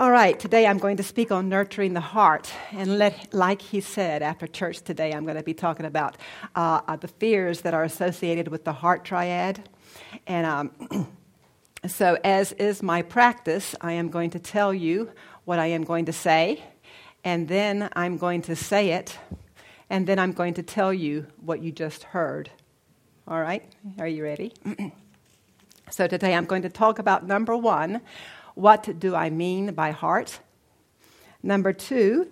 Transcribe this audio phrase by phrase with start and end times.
[0.00, 2.50] All right, today I'm going to speak on nurturing the heart.
[2.72, 6.16] And let, like he said after church today, I'm going to be talking about
[6.56, 9.68] uh, uh, the fears that are associated with the heart triad.
[10.26, 11.06] And um,
[11.86, 15.10] so, as is my practice, I am going to tell you
[15.44, 16.64] what I am going to say,
[17.22, 19.18] and then I'm going to say it,
[19.90, 22.48] and then I'm going to tell you what you just heard.
[23.28, 23.70] All right?
[23.98, 24.54] Are you ready?
[25.90, 28.00] so, today I'm going to talk about number one
[28.60, 30.40] what do I mean by heart?
[31.42, 32.28] Number two,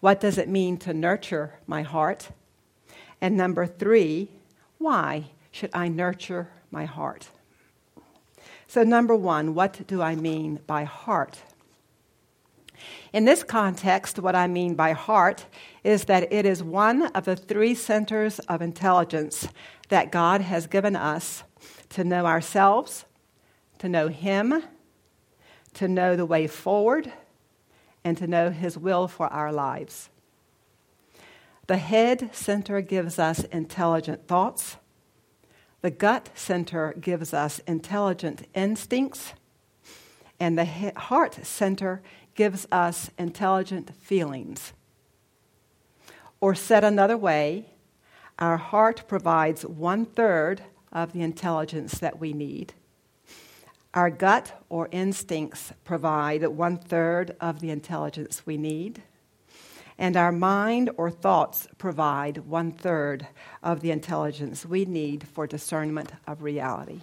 [0.00, 2.30] what does it mean to nurture my heart?
[3.20, 4.30] And number three,
[4.78, 7.28] why should I nurture my heart?
[8.66, 11.42] So, number one, what do I mean by heart?
[13.12, 15.44] In this context, what I mean by heart
[15.84, 19.46] is that it is one of the three centers of intelligence
[19.90, 21.42] that God has given us
[21.90, 23.04] to know ourselves,
[23.78, 24.62] to know Him,
[25.74, 27.12] to know the way forward,
[28.04, 30.10] and to know His will for our lives.
[31.66, 34.76] The head center gives us intelligent thoughts.
[35.80, 39.34] The gut center gives us intelligent instincts.
[40.40, 42.02] And the heart center
[42.34, 44.72] gives us intelligent feelings.
[46.40, 47.66] Or said another way,
[48.38, 52.74] our heart provides one third of the intelligence that we need.
[53.94, 59.02] Our gut or instincts provide one third of the intelligence we need.
[59.98, 63.26] And our mind or thoughts provide one third
[63.62, 67.02] of the intelligence we need for discernment of reality.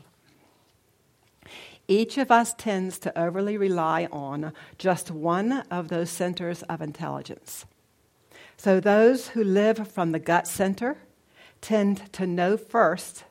[1.88, 7.66] Each of us tends to overly rely on just one of those centers of intelligence.
[8.58, 10.98] So, those who live from the gut center
[11.62, 13.24] tend to know first,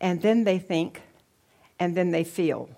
[0.00, 1.02] and then they think,
[1.78, 2.68] and then they feel.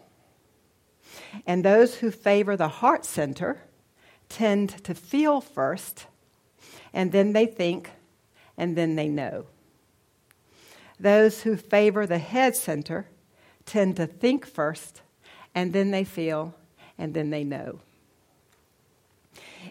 [1.46, 3.62] And those who favor the heart center
[4.28, 6.06] tend to feel first,
[6.92, 7.90] and then they think,
[8.56, 9.46] and then they know.
[10.98, 13.06] Those who favor the head center
[13.64, 15.02] tend to think first,
[15.54, 16.54] and then they feel,
[16.98, 17.80] and then they know.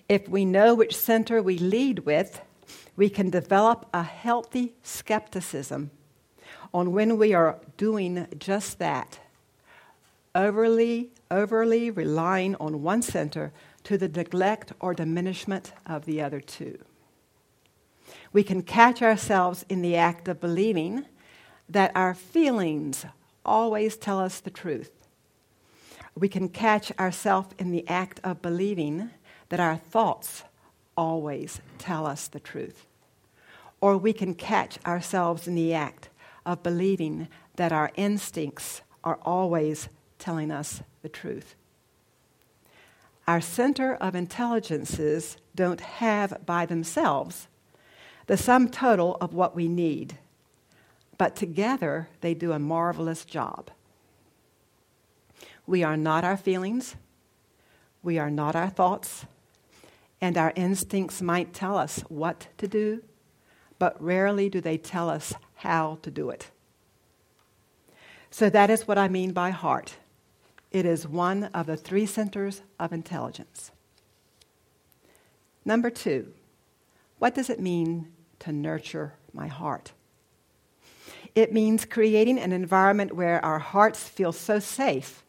[0.08, 2.42] If we know which center we lead with,
[2.96, 5.92] we can develop a healthy skepticism
[6.74, 9.20] on when we are doing just that
[10.36, 13.52] overly, overly relying on one center
[13.84, 16.78] to the neglect or diminishment of the other two.
[18.32, 21.06] We can catch ourselves in the act of believing
[21.68, 23.06] that our feelings
[23.46, 24.92] always tell us the truth.
[26.16, 29.12] We can catch ourselves in the act of believing
[29.50, 30.44] that our thoughts
[30.96, 32.86] always tell us the truth.
[33.82, 36.10] Or we can catch ourselves in the act
[36.46, 41.56] of believing that our instincts are always telling us the truth.
[43.28, 47.48] Our center of intelligences don't have by themselves
[48.26, 50.18] the sum total of what we need,
[51.18, 53.72] but together they do a marvelous job.
[55.66, 56.96] We are not our feelings,
[58.04, 59.26] we are not our thoughts,
[60.22, 63.04] and our instincts might tell us what to do,
[63.80, 66.52] but rarely do they tell us how to do it.
[68.30, 69.96] So that is what I mean by heart.
[70.72, 73.72] It is one of the three centers of intelligence.
[75.66, 76.32] Number two,
[77.18, 78.10] what does it mean
[78.40, 79.94] to nurture my heart?
[81.34, 85.24] It means creating an environment where our hearts feel so safe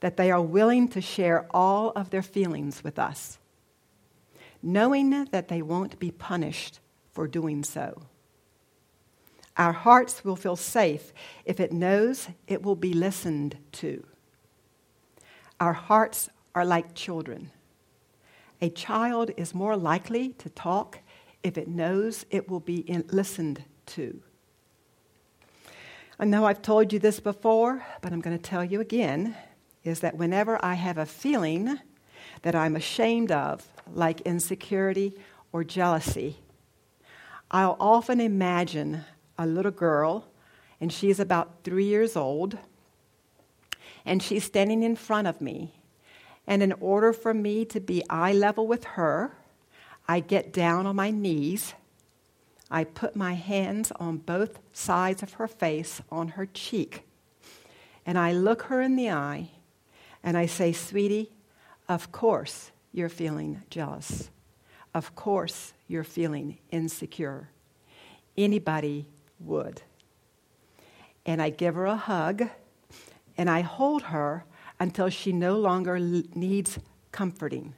[0.00, 3.38] that they are willing to share all of their feelings with us,
[4.62, 6.78] knowing that they won't be punished
[7.18, 8.00] for doing so.
[9.56, 11.12] Our hearts will feel safe
[11.44, 14.06] if it knows it will be listened to.
[15.58, 17.50] Our hearts are like children.
[18.62, 21.00] A child is more likely to talk
[21.42, 24.22] if it knows it will be in, listened to.
[26.20, 29.34] I know I've told you this before, but I'm going to tell you again
[29.82, 31.80] is that whenever I have a feeling
[32.42, 35.14] that I'm ashamed of, like insecurity
[35.50, 36.36] or jealousy,
[37.50, 39.04] I'll often imagine
[39.38, 40.26] a little girl,
[40.80, 42.58] and she's about three years old,
[44.04, 45.72] and she's standing in front of me.
[46.46, 49.32] And in order for me to be eye level with her,
[50.06, 51.74] I get down on my knees.
[52.70, 57.04] I put my hands on both sides of her face, on her cheek,
[58.04, 59.50] and I look her in the eye
[60.22, 61.30] and I say, Sweetie,
[61.88, 64.30] of course you're feeling jealous.
[64.94, 67.48] Of course you're feeling insecure.
[68.36, 69.08] Anybody
[69.40, 69.82] would.
[71.26, 72.48] And I give her a hug
[73.36, 74.44] and I hold her
[74.78, 76.78] until she no longer needs
[77.10, 77.74] comforting.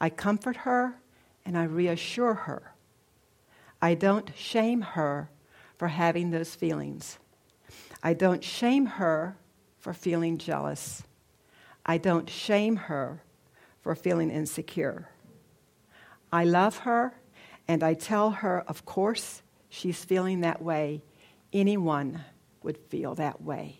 [0.00, 0.96] I comfort her
[1.46, 2.74] and I reassure her.
[3.80, 5.30] I don't shame her
[5.76, 7.18] for having those feelings.
[8.02, 9.36] I don't shame her
[9.78, 11.02] for feeling jealous.
[11.86, 13.22] I don't shame her
[13.82, 15.08] for feeling insecure.
[16.34, 17.14] I love her
[17.68, 21.04] and I tell her, of course, she's feeling that way.
[21.52, 22.24] Anyone
[22.64, 23.78] would feel that way.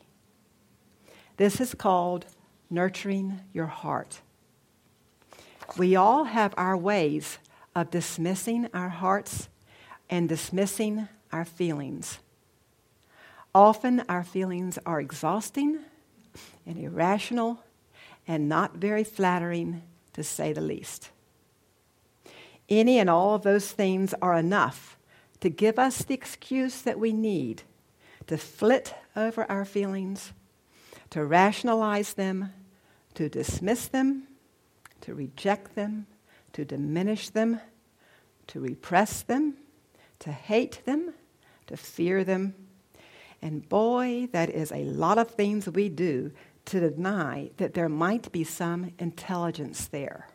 [1.36, 2.26] This is called
[2.70, 4.20] nurturing your heart.
[5.76, 7.38] We all have our ways
[7.74, 9.48] of dismissing our hearts
[10.08, 12.20] and dismissing our feelings.
[13.52, 15.80] Often our feelings are exhausting
[16.64, 17.64] and irrational
[18.28, 21.10] and not very flattering, to say the least.
[22.68, 24.96] Any and all of those things are enough
[25.40, 27.62] to give us the excuse that we need
[28.26, 30.32] to flit over our feelings,
[31.10, 32.52] to rationalize them,
[33.14, 34.26] to dismiss them,
[35.02, 36.06] to reject them,
[36.54, 37.60] to diminish them,
[38.46, 39.54] to repress them,
[40.20, 41.12] to hate them,
[41.66, 42.54] to fear them.
[43.42, 46.32] And boy, that is a lot of things we do
[46.66, 50.28] to deny that there might be some intelligence there.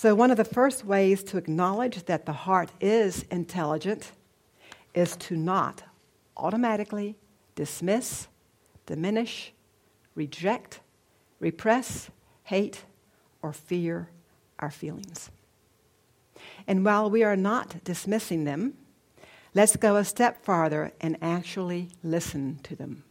[0.00, 4.12] So, one of the first ways to acknowledge that the heart is intelligent
[4.94, 5.82] is to not
[6.36, 7.16] automatically
[7.56, 8.28] dismiss,
[8.86, 9.52] diminish,
[10.14, 10.78] reject,
[11.40, 12.10] repress,
[12.44, 12.84] hate,
[13.42, 14.08] or fear
[14.60, 15.30] our feelings.
[16.68, 18.74] And while we are not dismissing them,
[19.52, 23.02] let's go a step farther and actually listen to them.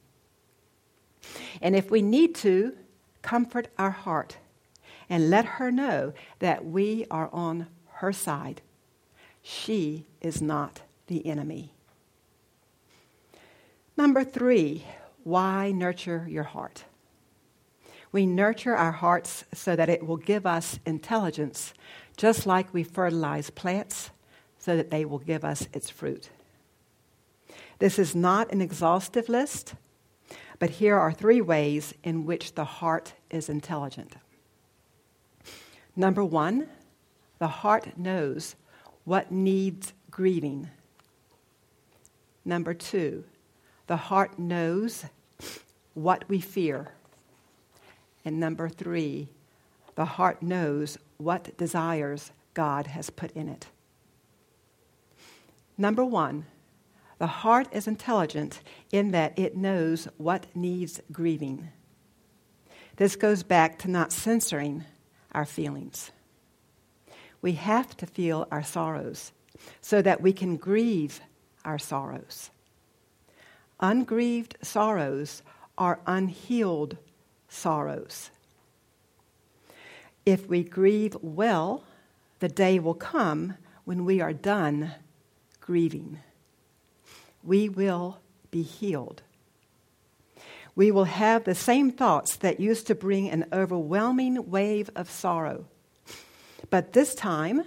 [1.62, 2.78] And if we need to,
[3.22, 4.38] comfort our heart
[5.10, 8.62] and let her know that we are on her side.
[9.42, 11.72] She is not the enemy.
[13.96, 14.86] Number three,
[15.24, 16.84] why nurture your heart?
[18.12, 21.74] We nurture our hearts so that it will give us intelligence,
[22.16, 24.12] just like we fertilize plants
[24.60, 26.30] so that they will give us its fruit.
[27.80, 29.76] This is not an exhaustive list,
[30.60, 34.16] but here are three ways in which the heart is intelligent.
[36.00, 36.68] Number one,
[37.40, 38.56] the heart knows
[39.04, 40.70] what needs grieving.
[42.46, 43.24] Number two,
[43.88, 45.06] the heart knows
[45.96, 46.94] what we fear.
[48.24, 49.30] And number three,
[49.96, 53.66] the heart knows what desires God has put in it.
[55.80, 56.46] Number one,
[57.18, 58.62] the heart is intelligent
[58.92, 61.70] in that it knows what needs grieving.
[62.98, 64.86] This goes back to not censoring
[65.32, 66.12] our feelings.
[67.42, 69.32] We have to feel our sorrows
[69.82, 71.22] so that we can grieve
[71.66, 72.50] our sorrows.
[73.80, 75.44] Ungrieved sorrows
[75.78, 76.98] are unhealed
[77.48, 78.32] sorrows.
[80.26, 81.84] If we grieve well,
[82.40, 84.92] the day will come when we are done
[85.62, 86.20] grieving
[87.48, 88.20] we will
[88.52, 89.24] be healed.
[90.78, 95.66] We will have the same thoughts that used to bring an overwhelming wave of sorrow.
[96.70, 97.64] But this time,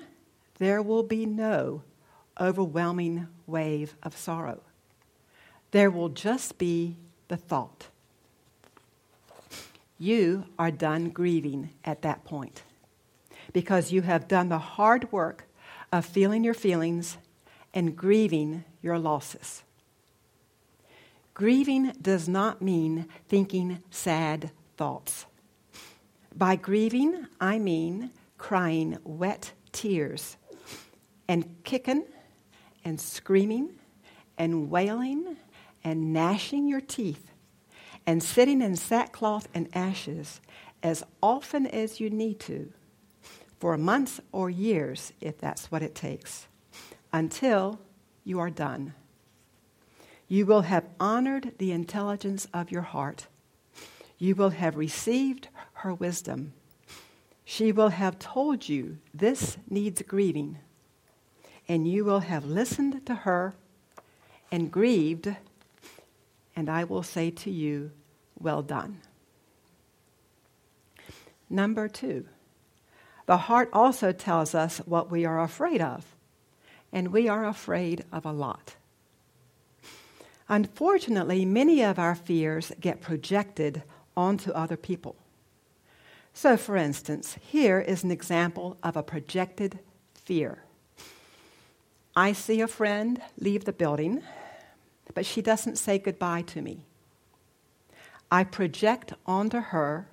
[0.59, 1.83] there will be no
[2.41, 4.61] overwhelming wave of sorrow.
[5.73, 7.89] There will just be the thought.
[9.99, 12.63] You are done grieving at that point
[13.53, 15.47] because you have done the hard work
[15.91, 17.19] of feeling your feelings
[17.75, 19.65] and grieving your losses.
[21.41, 25.25] Grieving does not mean thinking sad thoughts.
[26.37, 30.37] By grieving, I mean crying wet tears
[31.29, 32.05] and kicking
[32.85, 33.71] and screaming
[34.37, 35.39] and wailing
[35.83, 37.31] and gnashing your teeth
[38.07, 40.43] and sitting in sackcloth and ashes
[40.83, 42.71] as often as you need to
[43.59, 46.49] for months or years, if that's what it takes,
[47.15, 47.81] until
[48.25, 48.93] you are done
[50.31, 53.27] you will have honored the intelligence of your heart.
[54.17, 56.53] You will have received her wisdom.
[57.45, 60.59] She will have told you this needs grieving,
[61.67, 63.55] and you will have listened to her
[64.53, 65.35] and grieved,
[66.55, 67.91] and I will say to you,
[68.39, 69.01] Well done.
[71.51, 72.27] Number two,
[73.27, 76.15] the heart also tells us what we are afraid of,
[76.93, 78.77] and we are afraid of a lot.
[80.51, 83.85] Unfortunately, many of our fears get projected
[84.17, 85.15] onto other people.
[86.35, 89.79] So, for instance, here is an example of a projected
[90.13, 90.65] fear.
[92.17, 94.23] I see a friend leave the building,
[95.15, 96.85] but she doesn't say goodbye to me.
[98.29, 100.09] I project onto her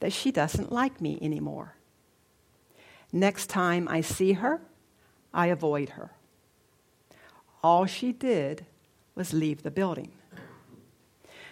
[0.00, 1.74] that she doesn't like me anymore.
[3.12, 4.62] Next time I see her,
[5.34, 6.12] I avoid her.
[7.62, 8.64] All she did
[9.14, 10.12] was leave the building.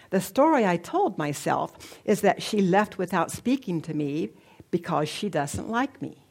[0.09, 4.31] The story I told myself is that she left without speaking to me
[4.69, 6.25] because she doesn't like me.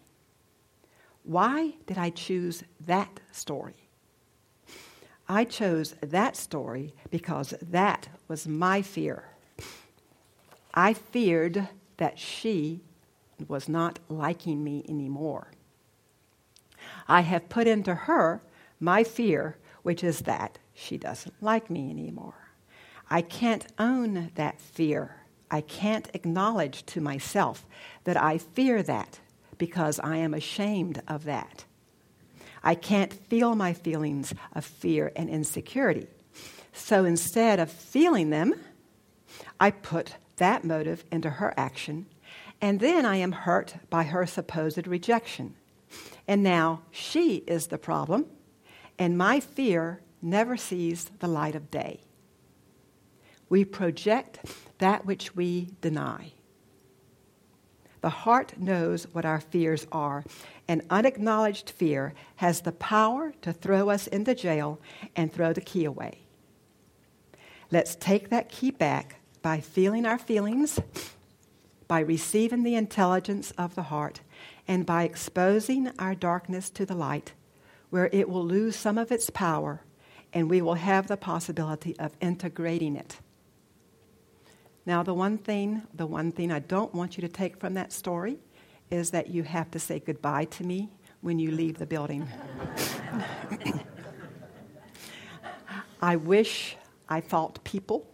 [1.22, 3.88] Why did I choose that story?
[5.28, 9.24] I chose that story because that was my fear.
[10.74, 11.68] I feared
[11.98, 12.80] that she
[13.48, 15.52] was not liking me anymore.
[17.06, 18.42] I have put into her
[18.78, 22.34] my fear, which is that she doesn't like me anymore.
[23.10, 25.16] I can't own that fear.
[25.50, 27.66] I can't acknowledge to myself
[28.04, 29.20] that I fear that
[29.58, 31.64] because I am ashamed of that.
[32.62, 36.06] I can't feel my feelings of fear and insecurity.
[36.72, 38.54] So instead of feeling them,
[39.58, 42.06] I put that motive into her action,
[42.60, 45.54] and then I am hurt by her supposed rejection.
[46.28, 48.26] And now she is the problem,
[48.98, 52.00] and my fear never sees the light of day.
[53.48, 54.40] We project
[54.78, 56.32] that which we deny.
[58.00, 60.24] The heart knows what our fears are,
[60.66, 64.80] and unacknowledged fear has the power to throw us into jail
[65.14, 66.20] and throw the key away.
[67.70, 70.80] Let's take that key back by feeling our feelings,
[71.88, 74.20] by receiving the intelligence of the heart,
[74.66, 77.32] and by exposing our darkness to the light,
[77.90, 79.82] where it will lose some of its power
[80.32, 83.18] and we will have the possibility of integrating it.
[84.86, 87.92] Now, the one thing, the one thing I don't want you to take from that
[87.92, 88.38] story
[88.90, 92.26] is that you have to say goodbye to me when you leave the building.
[96.02, 96.76] I wish
[97.08, 98.06] I thought people.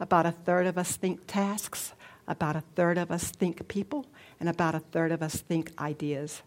[0.00, 1.92] About a third of us think tasks,
[2.28, 4.06] about a third of us think people,
[4.38, 6.42] and about a third of us think ideas.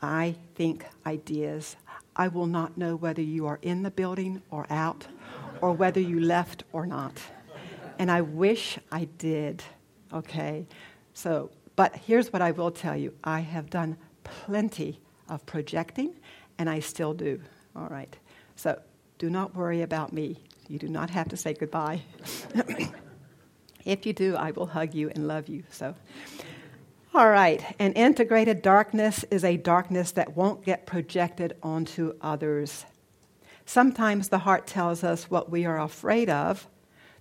[0.00, 1.74] I think ideas.
[2.18, 5.06] I will not know whether you are in the building or out,
[5.62, 7.20] or whether you left or not
[7.98, 9.62] and I wish I did.
[10.12, 10.66] Okay?
[11.12, 16.14] So, but here's what I will tell you I have done plenty of projecting,
[16.58, 17.40] and I still do.
[17.76, 18.16] All right?
[18.56, 18.80] So,
[19.18, 20.38] do not worry about me.
[20.68, 22.02] You do not have to say goodbye.
[23.84, 25.64] if you do, I will hug you and love you.
[25.70, 25.94] So,
[27.14, 27.64] all right.
[27.78, 32.84] An integrated darkness is a darkness that won't get projected onto others.
[33.64, 36.66] Sometimes the heart tells us what we are afraid of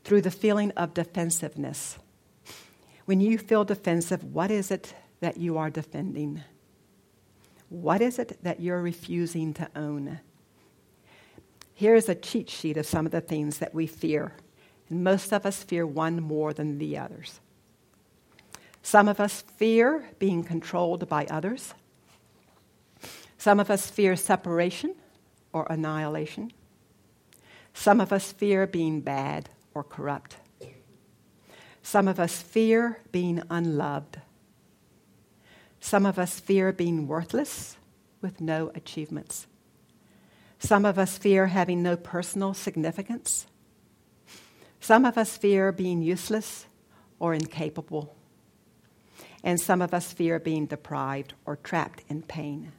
[0.03, 1.98] through the feeling of defensiveness.
[3.06, 6.44] When you feel defensive, what is it that you are defending?
[7.70, 10.20] What is it that you're refusing to own?
[11.74, 14.34] Here's a cheat sheet of some of the things that we fear.
[14.89, 17.39] And most of us fear one more than the others.
[18.88, 21.74] Some of us fear being controlled by others.
[23.38, 24.96] Some of us fear separation
[25.51, 26.53] or annihilation.
[27.74, 30.38] Some of us fear being bad or corrupt.
[31.84, 34.22] Some of us fear being unloved.
[35.82, 37.75] Some of us fear being worthless
[38.22, 39.48] with no achievements.
[40.60, 43.48] Some of us fear having no personal significance.
[44.79, 46.67] Some of us fear being useless
[47.20, 48.16] or incapable.
[49.44, 52.72] And some of us fear being deprived or trapped in pain.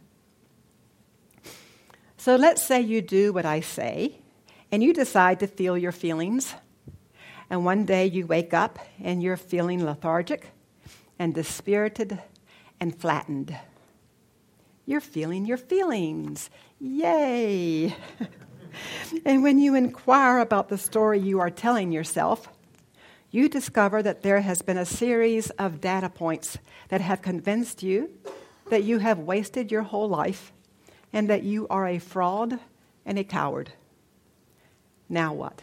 [2.17, 4.19] So let's say you do what I say
[4.73, 6.55] and you decide to feel your feelings
[7.51, 10.51] and one day you wake up and you're feeling lethargic
[11.19, 12.21] and dispirited
[12.79, 13.57] and flattened.
[14.85, 16.51] You're feeling your feelings.
[16.79, 17.97] Yay!
[19.25, 22.49] and when you inquire about the story you are telling yourself,
[23.31, 26.59] you discover that there has been a series of data points
[26.89, 28.11] that have convinced you
[28.71, 30.53] that you have wasted your whole life
[31.13, 32.59] and that you are a fraud
[33.05, 33.73] and a coward.
[35.09, 35.63] Now what?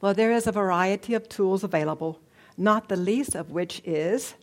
[0.00, 2.20] Well, there is a variety of tools available,
[2.56, 4.34] not the least of which is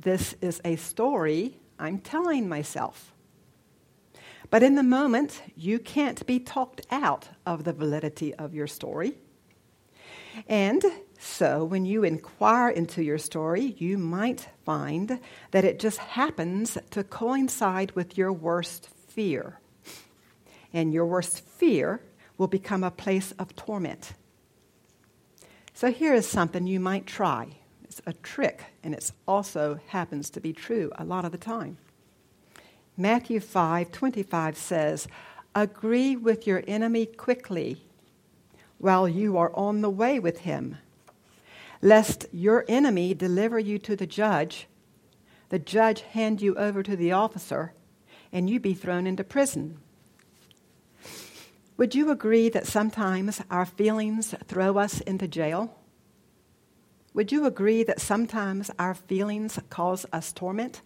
[0.00, 3.12] this is a story I'm telling myself.
[4.50, 9.14] But in the moment, you can't be talked out of the validity of your story.
[10.48, 10.82] And
[11.18, 15.20] so, when you inquire into your story, you might find
[15.50, 19.58] that it just happens to coincide with your worst fear.
[20.72, 22.00] And your worst fear
[22.36, 24.12] will become a place of torment
[25.78, 27.46] so here is something you might try.
[27.84, 31.78] It's a trick, and it also happens to be true a lot of the time.
[32.96, 35.06] Matthew 5:25 says,
[35.54, 37.80] "Agree with your enemy quickly
[38.78, 40.78] while you are on the way with him,
[41.80, 44.66] lest your enemy deliver you to the judge,
[45.48, 47.72] the judge hand you over to the officer,
[48.32, 49.78] and you be thrown into prison.
[51.76, 55.76] Would you agree that sometimes our feelings throw us into jail?
[57.14, 60.82] Would you agree that sometimes our feelings cause us torment?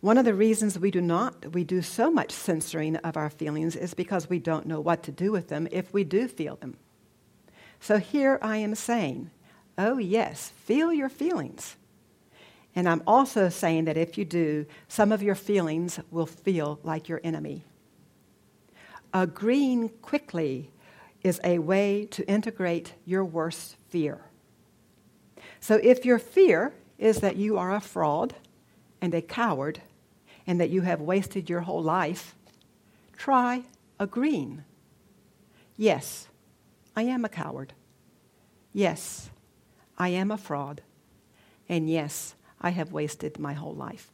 [0.00, 3.76] One of the reasons we do not, we do so much censoring of our feelings
[3.76, 6.76] is because we don't know what to do with them if we do feel them.
[7.82, 9.32] So here I am saying,
[9.76, 11.74] oh, yes, feel your feelings.
[12.76, 17.08] And I'm also saying that if you do, some of your feelings will feel like
[17.08, 17.64] your enemy.
[19.12, 20.70] Agreeing quickly
[21.24, 24.20] is a way to integrate your worst fear.
[25.58, 28.36] So if your fear is that you are a fraud
[29.00, 29.80] and a coward,
[30.46, 32.36] and that you have wasted your whole life,
[33.16, 33.64] try
[33.98, 34.62] agreeing.
[35.76, 36.28] Yes,
[36.94, 37.72] I am a coward.
[38.72, 39.30] Yes,
[39.98, 40.82] I am a fraud.
[41.68, 44.10] And yes, I have wasted my whole life.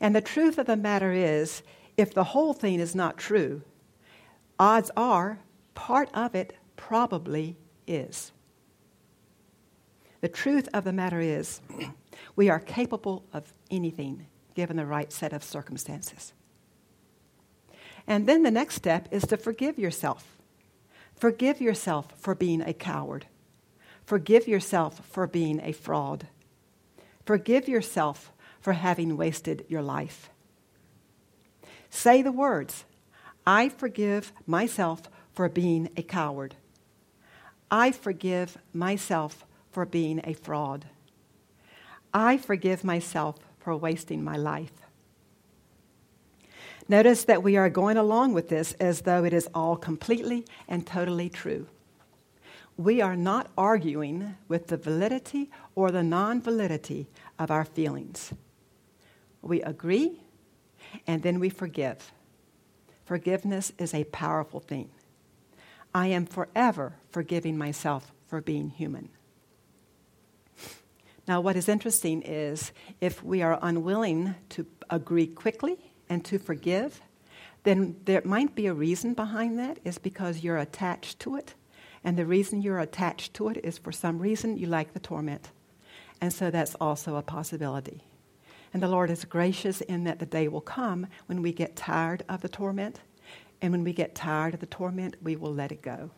[0.00, 1.62] And the truth of the matter is,
[1.96, 3.62] if the whole thing is not true,
[4.58, 5.38] odds are
[5.74, 7.56] part of it probably
[7.86, 8.32] is.
[10.20, 11.60] The truth of the matter is,
[12.36, 16.32] we are capable of anything given the right set of circumstances.
[18.06, 20.41] And then the next step is to forgive yourself.
[21.22, 23.26] Forgive yourself for being a coward.
[24.04, 26.26] Forgive yourself for being a fraud.
[27.24, 30.30] Forgive yourself for having wasted your life.
[31.90, 32.84] Say the words
[33.46, 35.02] I forgive myself
[35.32, 36.56] for being a coward.
[37.70, 40.86] I forgive myself for being a fraud.
[42.12, 44.81] I forgive myself for wasting my life.
[46.92, 50.86] Notice that we are going along with this as though it is all completely and
[50.86, 51.66] totally true.
[52.76, 57.08] We are not arguing with the validity or the non validity
[57.38, 58.34] of our feelings.
[59.40, 60.20] We agree
[61.06, 62.12] and then we forgive.
[63.06, 64.90] Forgiveness is a powerful thing.
[65.94, 69.08] I am forever forgiving myself for being human.
[71.26, 77.00] Now, what is interesting is if we are unwilling to agree quickly and to forgive,
[77.62, 81.54] then there might be a reason behind that, is because you're attached to it.
[82.04, 85.50] And the reason you're attached to it is for some reason you like the torment.
[86.20, 88.02] And so that's also a possibility.
[88.74, 92.24] And the Lord is gracious in that the day will come when we get tired
[92.28, 93.00] of the torment.
[93.60, 96.10] And when we get tired of the torment, we will let it go.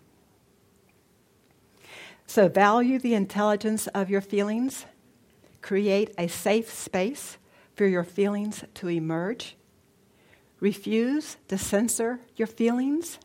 [2.26, 4.87] So value the intelligence of your feelings
[5.64, 7.38] Create a safe space
[7.74, 9.57] for your feelings to emerge.
[10.64, 13.18] Refuse to censor your feelings.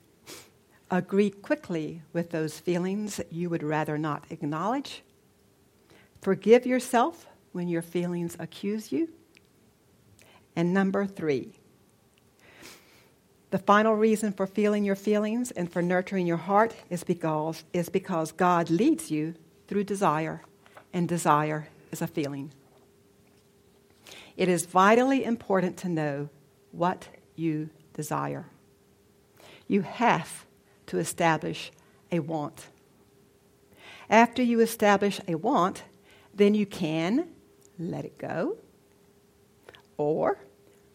[0.91, 5.03] Agree quickly with those feelings you would rather not acknowledge.
[6.21, 9.07] Forgive yourself when your feelings accuse you.
[10.53, 11.53] And number three,
[13.51, 17.87] the final reason for feeling your feelings and for nurturing your heart is because, is
[17.87, 19.33] because God leads you
[19.69, 20.41] through desire,
[20.91, 22.51] and desire is a feeling.
[24.35, 26.27] It is vitally important to know
[26.71, 27.07] what
[27.39, 28.45] you desire.
[29.67, 30.45] You have
[30.87, 31.71] to establish
[32.11, 32.67] a want.
[34.09, 35.83] After you establish a want,
[36.33, 37.27] then you can
[37.77, 38.57] let it go,
[39.97, 40.39] or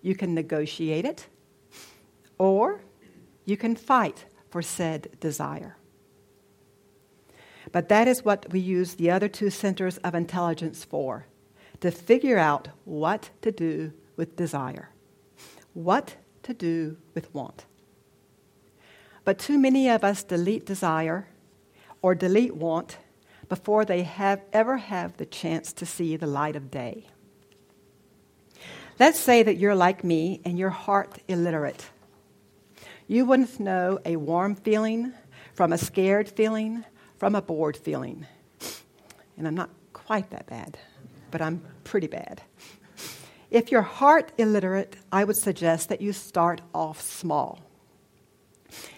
[0.02, 1.26] you can negotiate it,
[2.38, 2.80] or
[3.44, 5.76] you can fight for said desire.
[7.72, 11.26] But that is what we use the other two centers of intelligence for
[11.80, 14.90] to figure out what to do with desire,
[15.72, 17.66] what to do with want.
[19.24, 21.28] But too many of us delete desire
[22.02, 22.98] or delete want
[23.48, 27.06] before they have ever have the chance to see the light of day.
[28.98, 31.90] Let's say that you're like me and you're heart illiterate.
[33.08, 35.12] You wouldn't know a warm feeling
[35.54, 36.84] from a scared feeling,
[37.18, 38.26] from a bored feeling.
[39.36, 40.78] And I'm not quite that bad,
[41.30, 42.42] but I'm pretty bad.
[43.54, 47.60] If you're heart illiterate, I would suggest that you start off small.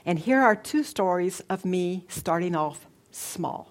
[0.07, 3.71] And here are two stories of me starting off small.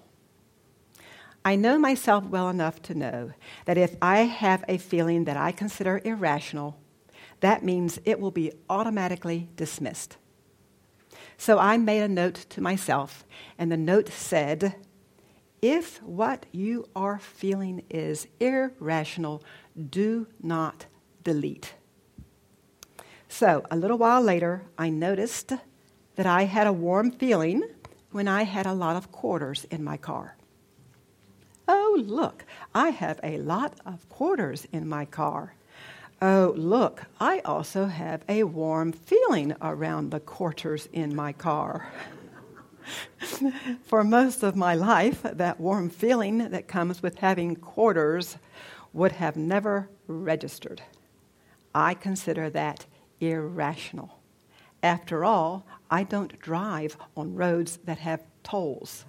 [1.44, 3.32] I know myself well enough to know
[3.66, 6.78] that if I have a feeling that I consider irrational,
[7.40, 10.18] that means it will be automatically dismissed.
[11.36, 13.26] So I made a note to myself,
[13.58, 14.76] and the note said,
[15.64, 19.42] If what you are feeling is irrational,
[19.90, 20.86] do not
[21.24, 21.74] delete.
[23.28, 25.52] So a little while later, I noticed
[26.16, 27.64] that I had a warm feeling
[28.12, 30.38] when I had a lot of quarters in my car.
[31.68, 35.56] Oh, look, I have a lot of quarters in my car.
[36.22, 41.92] Oh, look, I also have a warm feeling around the quarters in my car.
[43.84, 48.38] For most of my life, that warm feeling that comes with having quarters
[48.96, 50.82] would have never registered.
[51.74, 52.86] I consider that
[53.20, 54.20] irrational.
[54.82, 59.04] After all, I don't drive on roads that have tolls.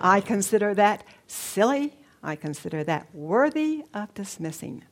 [0.00, 1.98] I consider that silly.
[2.22, 4.84] I consider that worthy of dismissing.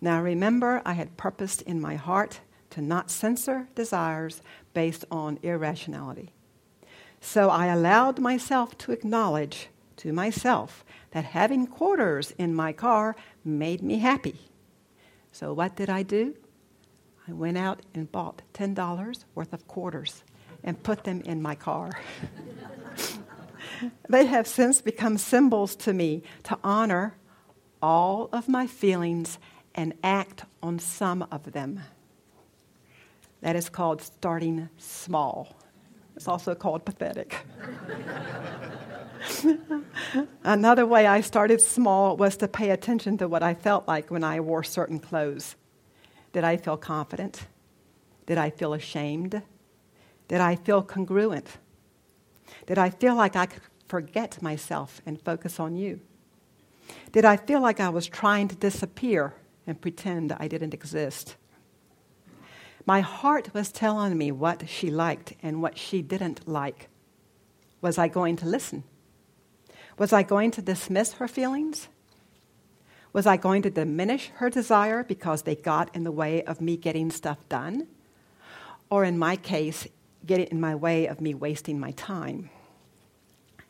[0.00, 4.42] Now remember, I had purposed in my heart to not censor desires
[4.74, 6.32] based on irrationality.
[7.20, 9.68] So I allowed myself to acknowledge
[10.00, 14.36] to myself that having quarters in my car made me happy.
[15.30, 16.34] So what did I do?
[17.28, 20.24] I went out and bought $10 worth of quarters
[20.64, 21.90] and put them in my car.
[24.08, 27.16] they have since become symbols to me to honor
[27.82, 29.38] all of my feelings
[29.74, 31.80] and act on some of them.
[33.42, 35.56] That is called starting small.
[36.16, 37.36] It's also called pathetic.
[40.42, 44.24] Another way I started small was to pay attention to what I felt like when
[44.24, 45.56] I wore certain clothes.
[46.32, 47.46] Did I feel confident?
[48.26, 49.42] Did I feel ashamed?
[50.28, 51.58] Did I feel congruent?
[52.66, 56.00] Did I feel like I could forget myself and focus on you?
[57.12, 59.34] Did I feel like I was trying to disappear
[59.66, 61.36] and pretend I didn't exist?
[62.86, 66.88] My heart was telling me what she liked and what she didn't like.
[67.80, 68.84] Was I going to listen?
[70.00, 71.88] Was I going to dismiss her feelings?
[73.12, 76.78] Was I going to diminish her desire because they got in the way of me
[76.78, 77.86] getting stuff done?
[78.88, 79.86] Or in my case,
[80.24, 82.48] get it in my way of me wasting my time?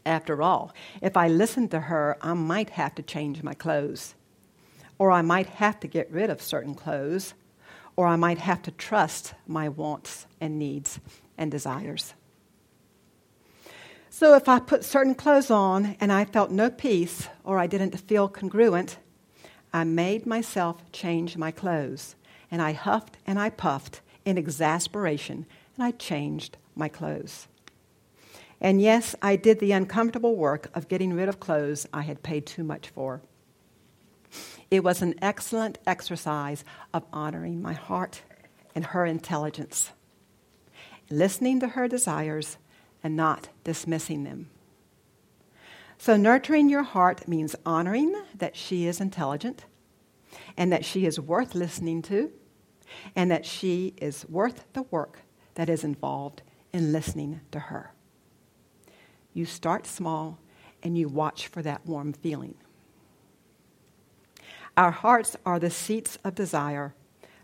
[0.06, 4.14] After all, if I listened to her, I might have to change my clothes.
[5.00, 7.34] Or I might have to get rid of certain clothes.
[7.96, 11.00] Or I might have to trust my wants and needs
[11.36, 12.14] and desires.
[14.12, 17.98] So if I put certain clothes on and I felt no peace or I didn't
[18.00, 18.98] feel congruent,
[19.72, 22.16] I made myself change my clothes.
[22.50, 25.46] And I huffed and I puffed in exasperation
[25.76, 27.46] and I changed my clothes.
[28.60, 32.46] And yes, I did the uncomfortable work of getting rid of clothes I had paid
[32.46, 33.22] too much for.
[34.72, 38.22] It was an excellent exercise of honoring my heart
[38.74, 39.92] and her intelligence,
[41.10, 42.56] listening to her desires
[43.02, 44.50] and not dismissing them.
[45.98, 49.66] So, nurturing your heart means honoring that she is intelligent
[50.56, 52.32] and that she is worth listening to
[53.14, 55.18] and that she is worth the work
[55.54, 57.92] that is involved in listening to her.
[59.34, 60.38] You start small
[60.82, 62.54] and you watch for that warm feeling.
[64.76, 66.94] Our hearts are the seats of desire,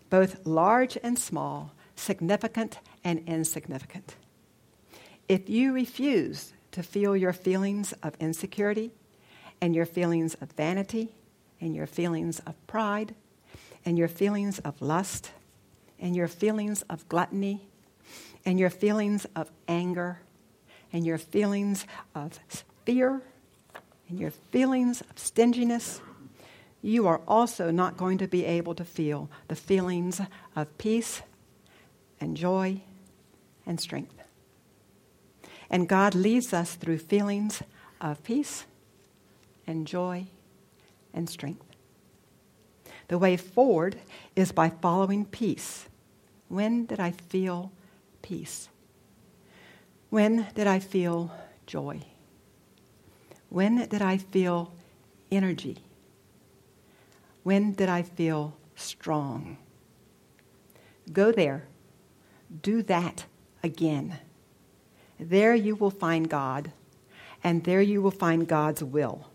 [0.08, 4.16] both large and small, significant and insignificant.
[5.28, 8.92] If you refuse to feel your feelings of insecurity
[9.60, 11.08] and your feelings of vanity
[11.60, 13.14] and your feelings of pride
[13.84, 15.32] and your feelings of lust
[15.98, 17.66] and your feelings of gluttony
[18.44, 20.20] and your feelings of anger
[20.92, 22.38] and your feelings of
[22.84, 23.20] fear
[24.08, 26.00] and your feelings of stinginess,
[26.82, 30.20] you are also not going to be able to feel the feelings
[30.54, 31.22] of peace
[32.20, 32.80] and joy
[33.66, 34.25] and strength.
[35.70, 37.62] And God leads us through feelings
[38.00, 38.66] of peace
[39.66, 40.26] and joy
[41.12, 41.64] and strength.
[43.08, 43.96] The way forward
[44.34, 45.86] is by following peace.
[46.48, 47.72] When did I feel
[48.22, 48.68] peace?
[50.10, 51.32] When did I feel
[51.66, 52.00] joy?
[53.48, 54.72] When did I feel
[55.30, 55.78] energy?
[57.42, 59.58] When did I feel strong?
[61.12, 61.66] Go there.
[62.62, 63.26] Do that
[63.62, 64.18] again.
[65.18, 66.72] There you will find God,
[67.42, 69.28] and there you will find God's will.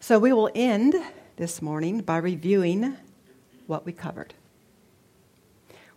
[0.00, 0.94] So we will end
[1.36, 2.96] this morning by reviewing
[3.66, 4.34] what we covered.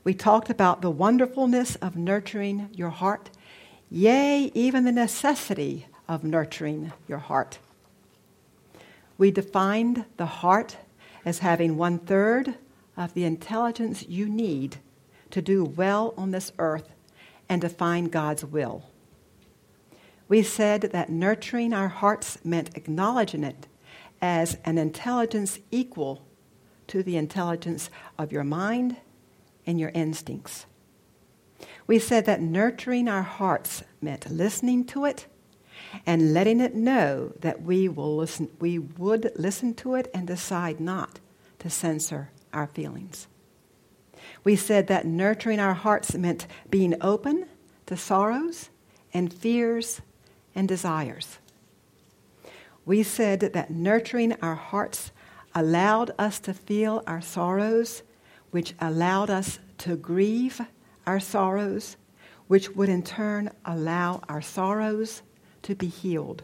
[0.04, 3.30] We talked about the wonderfulness of nurturing your heart,
[3.90, 7.60] yea, even the necessity of nurturing your heart.
[9.18, 10.78] We defined the heart
[11.26, 12.56] as having one third
[12.96, 14.78] of the intelligence you need
[15.32, 16.90] to do well on this earth
[17.50, 18.86] and to find God's will.
[20.28, 23.68] We said that nurturing our hearts meant acknowledging it
[24.22, 26.26] as an intelligence equal
[26.88, 28.98] to the intelligence of your mind
[29.66, 30.66] and your instincts.
[31.86, 35.28] We said that nurturing our hearts meant listening to it
[36.06, 40.80] and letting it know that we will listen we would listen to it and decide
[40.80, 41.20] not
[41.60, 43.28] to censor our feelings.
[44.44, 47.48] We said that nurturing our hearts meant being open
[47.86, 48.70] to sorrows
[49.14, 50.02] and fears
[50.56, 51.40] and desires.
[52.86, 55.12] We said that nurturing our hearts
[55.54, 58.04] allowed us to feel our sorrows,
[58.52, 60.62] which allowed us to grieve
[61.06, 61.98] our sorrows,
[62.48, 65.22] which would in turn allow our sorrows
[65.64, 66.44] to be healed.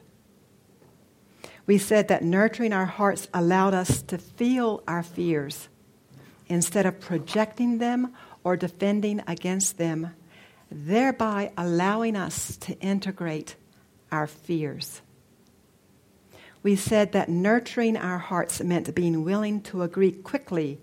[1.65, 5.69] We said that nurturing our hearts allowed us to feel our fears
[6.47, 10.13] instead of projecting them or defending against them,
[10.71, 13.55] thereby allowing us to integrate
[14.11, 15.01] our fears.
[16.61, 20.79] We said that nurturing our hearts meant being willing to agree quickly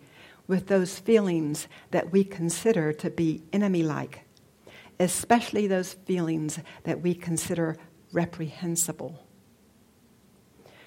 [0.47, 4.25] with those feelings that we consider to be enemy like,
[4.99, 7.77] especially those feelings that we consider
[8.13, 9.25] reprehensible.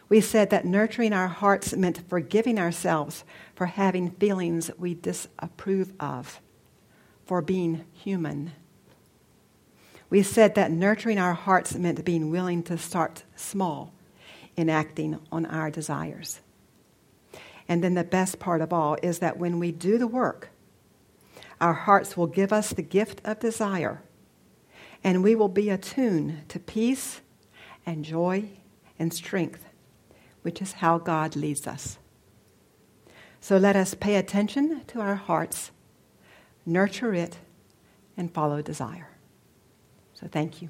[0.09, 3.23] We said that nurturing our hearts meant forgiving ourselves
[3.55, 6.41] for having feelings we disapprove of,
[7.25, 8.51] for being human.
[10.09, 13.93] We said that nurturing our hearts meant being willing to start small
[14.55, 16.41] in acting on our desires.
[17.67, 20.49] And then the best part of all is that when we do the work,
[21.59, 24.01] our hearts will give us the gift of desire,
[25.03, 27.21] and we will be attuned to peace
[27.85, 28.49] and joy
[28.99, 29.65] and strength,
[30.43, 31.97] which is how God leads us.
[33.41, 35.71] So let us pay attention to our hearts,
[36.65, 37.39] nurture it,
[38.15, 39.09] and follow desire.
[40.13, 40.69] So thank you.